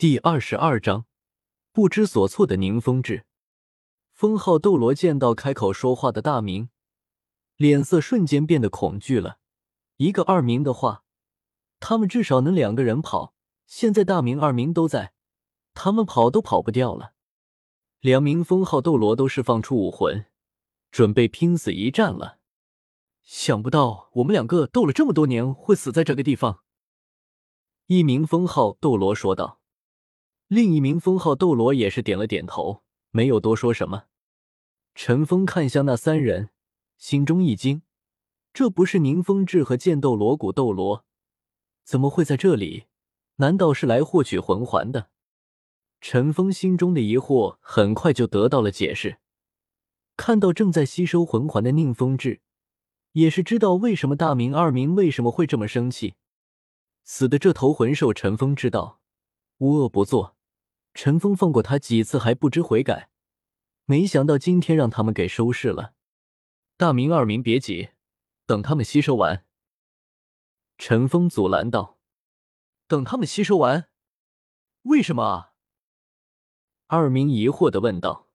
[0.00, 1.04] 第二十二章，
[1.72, 3.26] 不知所措的宁风致。
[4.14, 6.70] 封号斗罗见到开口说话的大明，
[7.56, 9.40] 脸色瞬间变得恐惧了。
[9.98, 11.04] 一个二明的话，
[11.80, 13.34] 他们至少能两个人跑。
[13.66, 15.12] 现在大明、二明都在，
[15.74, 17.12] 他们跑都跑不掉了。
[18.00, 20.24] 两名封号斗罗都释放出武魂，
[20.90, 22.38] 准备拼死一战了。
[23.22, 26.62] 想不到我们两个斗了这么多年，会死在这个地方。
[27.84, 29.59] 一名封号斗罗说道。
[30.50, 32.82] 另一名封号斗罗也是点了点头，
[33.12, 34.06] 没有多说什么。
[34.96, 36.50] 陈峰看向那三人，
[36.98, 37.82] 心中一惊：
[38.52, 41.04] 这不是宁风致和剑斗罗古斗罗，
[41.84, 42.86] 怎么会在这里？
[43.36, 45.10] 难道是来获取魂环的？
[46.00, 49.18] 陈峰心中的疑惑很快就得到了解释。
[50.16, 52.40] 看到正在吸收魂环的宁风致，
[53.12, 56.14] 也是知道为什么大明、二明为什么会这么生气。
[57.04, 58.98] 死的这头魂兽，陈峰知道，
[59.58, 60.34] 无恶不作。
[60.94, 63.10] 陈峰放过他几次还不知悔改，
[63.84, 65.94] 没想到今天让他们给收拾了。
[66.76, 67.90] 大明、二明别急，
[68.46, 69.46] 等他们吸收完。
[70.78, 71.98] 陈峰阻拦道
[72.88, 73.90] ：“等他们吸收完？
[74.82, 75.52] 为什么啊？”
[76.88, 78.30] 二明疑惑的问道：“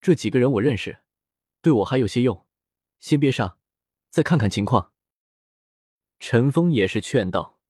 [0.00, 1.02] 这几个人我认识，
[1.60, 2.46] 对我还有些用，
[2.98, 3.58] 先别杀，
[4.10, 4.92] 再看看情况。”
[6.18, 7.60] 陈峰也是劝道。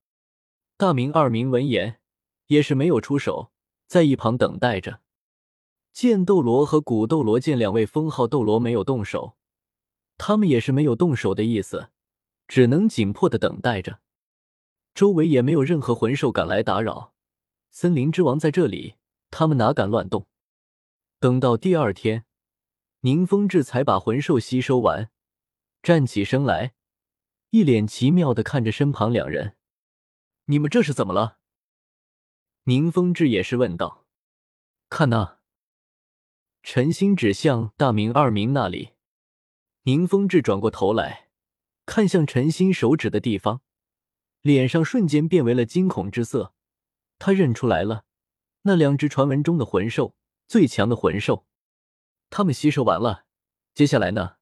[0.77, 2.01] 大明、二明闻言
[2.47, 3.53] 也是没有出手。
[3.89, 5.01] 在一旁等待着，
[5.95, 9.39] 剑斗罗和古斗罗见两位封号斗罗没有动手，
[10.19, 11.89] 他们也是没有动手的意思，
[12.47, 14.01] 只能紧迫的等待着。
[14.95, 17.15] 周围也没有任何魂兽敢来打扰，
[17.71, 18.97] 森林之王在这里，
[19.31, 20.27] 他们哪敢乱动？
[21.19, 22.27] 等到第二天，
[23.01, 25.11] 宁风致才把魂兽吸收完，
[25.83, 26.75] 站起身来，
[27.51, 29.57] 一脸奇妙的看着身旁两人
[30.45, 31.38] ：“你们这是怎么了？”
[32.69, 34.05] 宁风致也是问道
[34.91, 35.39] ：“看那。”
[36.63, 38.91] 陈心指向大明、二明那里。
[39.85, 41.31] 宁风致转过头来，
[41.87, 43.63] 看向陈心手指的地方，
[44.43, 46.53] 脸上瞬间变为了惊恐之色。
[47.19, 48.05] 他认出来了，
[48.65, 50.15] 那两只传闻中的魂兽，
[50.47, 51.47] 最强的魂兽，
[52.29, 53.25] 他们吸收完了。
[53.73, 54.37] 接下来呢？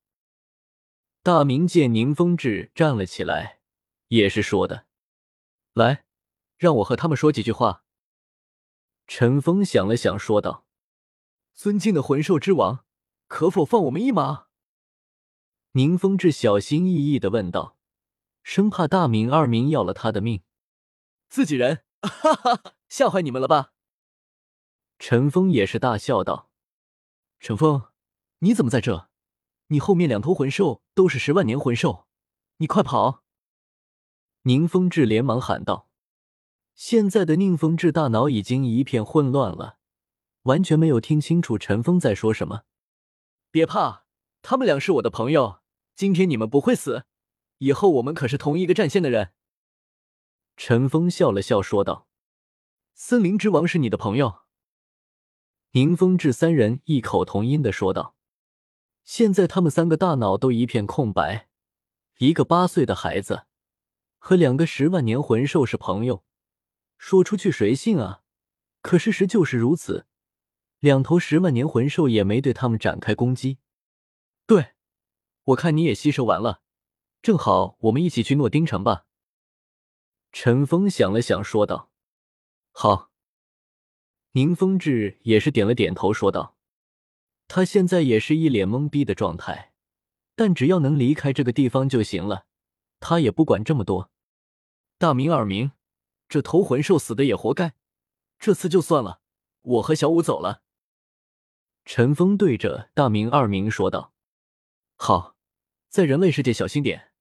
[1.23, 3.61] 大明见宁风致站了起来，
[4.09, 4.87] 也是说的
[5.75, 6.07] ：“来，
[6.59, 7.85] 让我和他们说几句话。”
[9.07, 10.67] 陈峰想了想，说道
[11.55, 12.85] ：“尊敬的魂兽之王，
[13.29, 14.47] 可否放我们一马？”
[15.73, 17.77] 宁风致小心翼翼的问道，
[18.43, 20.43] 生怕大明、二明要了他的命。
[21.29, 23.73] 自己人，哈哈，吓坏你们了吧？
[24.99, 26.51] 陈峰也是大笑道
[27.39, 27.89] ：“陈峰，
[28.39, 29.11] 你怎么在这？
[29.69, 32.07] 你后面两头魂兽都是十万年魂兽，
[32.57, 33.23] 你快跑！”
[34.43, 35.91] 宁风致连忙喊道。
[36.77, 39.79] 现在的宁风致大脑已经一片混乱了，
[40.43, 42.65] 完全没有听清楚陈峰在说什么。
[43.51, 44.05] 别怕，
[44.43, 45.61] 他们俩是我的朋友，
[45.95, 47.05] 今天你们不会死，
[47.59, 49.33] 以后我们可是同一个战线的人。
[50.59, 52.09] 陈峰笑了笑说道
[52.93, 54.41] ：“森林之王是你的朋友。”
[55.73, 58.15] 宁风致三人异口同音的说道。
[59.03, 61.49] 现在他们三个大脑都一片空白，
[62.19, 63.47] 一个八岁的孩子
[64.19, 66.23] 和两个十万年魂兽是朋友。
[66.99, 68.23] 说出去谁信啊？
[68.83, 70.07] 可事实就是如此，
[70.79, 73.59] 两头十万年魂兽也没对他们展开攻击。
[74.47, 74.75] 对，
[75.45, 76.63] 我看你也吸收完了，
[77.21, 79.07] 正好我们一起去诺丁城吧。
[80.33, 81.91] 陈峰想了想，说道
[82.71, 83.11] ：“好。”
[84.33, 86.57] 宁风致也是点了点头，说道
[87.49, 89.73] ：“他现在也是一脸懵逼的状态，
[90.35, 92.47] 但只要能离开这个地方就行了，
[93.01, 94.11] 他也不管这么多。”
[94.99, 95.73] 大明、二明。
[96.29, 97.75] 这头魂兽死的也活该，
[98.39, 99.21] 这次就算了，
[99.63, 100.63] 我和小五走了。
[101.85, 104.13] 陈峰对着大明、二明说道
[104.97, 105.37] ：“好，
[105.89, 107.13] 在人类世界小心点。”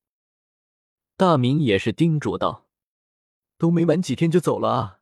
[1.16, 2.68] 大明也是叮嘱道
[3.58, 5.02] ：“都没玩几天就走了啊！”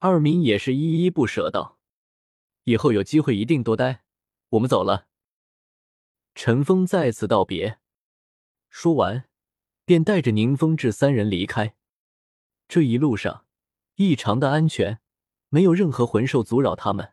[0.00, 1.78] 二明也是依依不舍道
[2.64, 4.02] ：“以后有机会一定多待，
[4.48, 5.06] 我们走了。”
[6.34, 7.78] 陈峰再次道别，
[8.70, 9.28] 说完
[9.84, 11.76] 便带着宁风致三人离开。
[12.72, 13.44] 这一路上
[13.96, 14.98] 异常的安全，
[15.50, 17.12] 没有任何魂兽阻扰他们。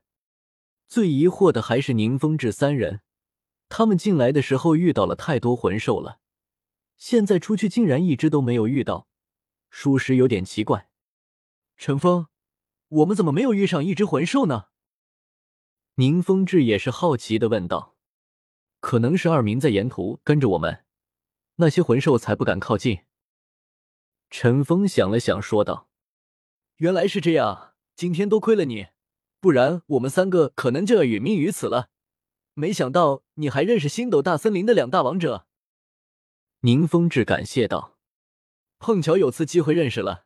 [0.87, 3.01] 最疑惑的还是宁风致三人，
[3.67, 6.21] 他们进来的时候遇到了太多魂兽了，
[6.95, 9.09] 现在出去竟然一只都没有遇到，
[9.69, 10.87] 属实有点奇怪。
[11.75, 12.27] 陈峰，
[12.87, 14.67] 我们怎么没有遇上一只魂兽呢？
[15.95, 17.97] 宁风致也是好奇的问道。
[18.79, 20.85] 可能是二明在沿途跟着我们，
[21.55, 23.01] 那些魂兽才不敢靠近。
[24.29, 25.89] 陈峰想了想，说道
[26.77, 28.87] ：“原来是这样，今天多亏了你，
[29.39, 31.89] 不然我们三个可能就要殒命于此了。
[32.53, 35.47] 没想到你还认识星斗大森林的两大王者。”
[36.61, 37.97] 宁风致感谢道
[38.77, 40.25] ：“碰巧有次机会认识了。”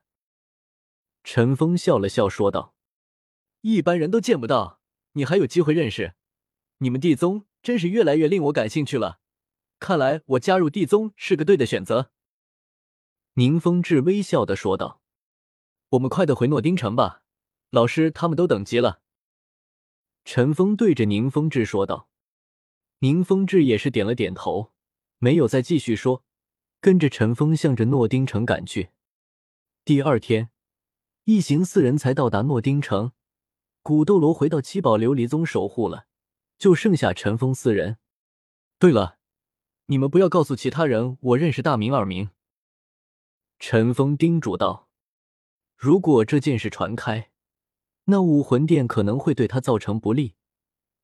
[1.23, 2.75] 陈峰笑了笑说道
[3.61, 4.81] ：“一般人都见不到，
[5.13, 6.15] 你还有机会认识。
[6.79, 9.19] 你们地宗真是越来越令我感兴趣了。
[9.79, 12.11] 看来我加入地宗是个对的选择。”
[13.35, 15.01] 宁风致微笑的说道
[15.89, 17.23] ：“我们快的回诺丁城吧，
[17.71, 19.01] 老师他们都等急了。”
[20.23, 22.09] 陈峰对着宁风致说道。
[22.99, 24.71] 宁风致也是点了点头，
[25.17, 26.23] 没有再继续说，
[26.79, 28.91] 跟着陈峰向着诺丁城赶去。
[29.83, 30.49] 第二天。
[31.25, 33.13] 一行四人才到达诺丁城，
[33.81, 36.05] 古斗罗回到七宝琉璃宗守护了，
[36.57, 37.97] 就剩下陈峰四人。
[38.77, 39.19] 对了，
[39.85, 42.29] 你们不要告诉其他人我认识大明、二明。
[43.65, 44.89] 陈峰叮嘱道
[45.77, 47.29] ：“如果这件事传开，
[48.03, 50.35] 那武魂殿可能会对他造成不利，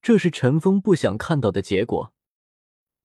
[0.02, 2.14] 这是陈峰不想看到的结果。”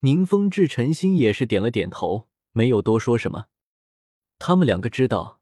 [0.02, 3.46] 宁风致、陈心也是点了点头，没有多说什么。
[4.40, 5.40] 他们两个知道。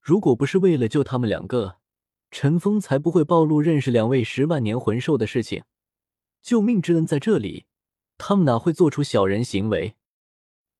[0.00, 1.78] 如果不是为了救他们两个，
[2.32, 5.62] 陈峰才不会暴露认识两位十万年魂兽的事情。
[6.42, 7.66] 救命之恩在这里，
[8.16, 9.94] 他们哪会做出小人行为？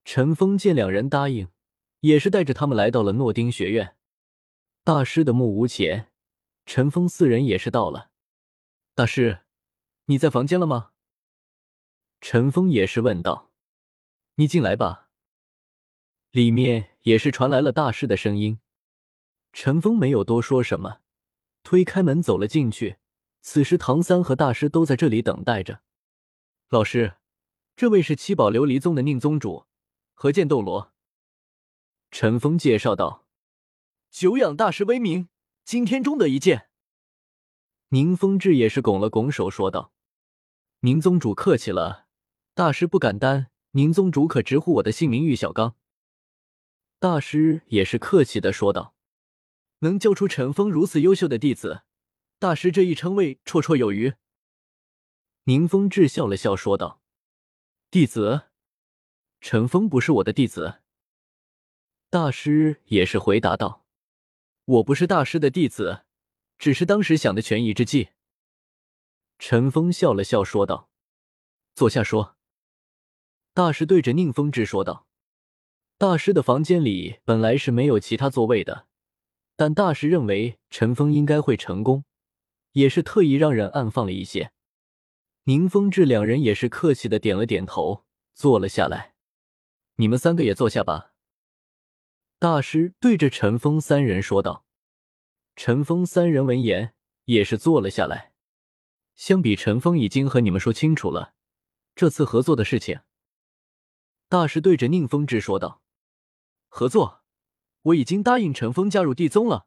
[0.05, 1.47] 陈峰见两人答应，
[2.01, 3.97] 也是带着他们来到了诺丁学院。
[4.85, 6.11] 大师的木屋前，
[6.65, 8.11] 陈峰四人也是到了。
[8.95, 9.41] 大师，
[10.07, 10.93] 你在房间了吗？
[12.21, 13.51] 陈峰也是问道。
[14.37, 15.09] 你进来吧。
[16.31, 18.61] 里面也是传来了大师的声音。
[19.53, 21.01] 陈峰没有多说什么，
[21.63, 22.99] 推开门走了进去。
[23.41, 25.81] 此时，唐三和大师都在这里等待着。
[26.69, 27.15] 老师，
[27.77, 29.67] 这位是七宝琉璃宗的宁宗主，
[30.15, 30.93] 何剑斗罗。
[32.11, 33.27] 陈峰介绍道
[34.11, 35.29] ：“久仰大师威名，
[35.65, 36.69] 今天终得一见。”
[37.91, 39.93] 宁风致也是拱了拱手说道
[40.81, 42.07] ：“宁宗主客气了，
[42.55, 43.47] 大师不敢当。
[43.73, 45.77] 宁宗主可直呼我的姓名玉小刚。”
[46.99, 48.95] 大师也是客气的说道。
[49.81, 51.83] 能教出陈峰如此优秀的弟子，
[52.41, 54.15] 大师这一称谓绰绰有余。
[55.45, 57.01] 宁风致笑了笑说道
[57.89, 58.49] ：“弟子，
[59.41, 60.81] 陈峰不是我的弟子。”
[62.11, 63.85] 大师也是回答道
[64.65, 66.05] ：“我不是大师的弟子，
[66.57, 68.09] 只是当时想的权宜之计。”
[69.39, 70.89] 陈峰笑了笑说道
[71.77, 72.37] ：“坐下说。”
[73.53, 75.07] 大师对着宁风致说道
[75.99, 78.87] ：“大师的房间里本来是没有其他座位的。”
[79.55, 82.05] 但大师认为陈峰应该会成功，
[82.73, 84.53] 也是特意让人暗放了一些。
[85.45, 89.15] 宁风致两人也是客气的点了点头，坐了下来。
[89.97, 91.13] 你们三个也坐下吧。
[92.41, 94.65] 大师对着陈峰三人说道。
[95.57, 96.95] 陈峰三人闻言
[97.25, 98.33] 也是坐了下来。
[99.17, 101.35] 相比陈峰已经和你们说清楚了
[101.97, 103.01] 这次合作的事情。
[104.29, 105.83] 大师对着宁风致说道
[106.69, 107.25] ：“合作。”
[107.83, 109.67] 我已经答应陈峰加入地宗了，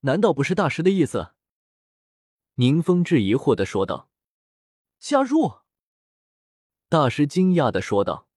[0.00, 1.34] 难道不是大师的意思？
[2.54, 4.10] 宁风致疑惑的说道。
[4.98, 5.60] 加入？
[6.88, 8.28] 大师惊讶的说道。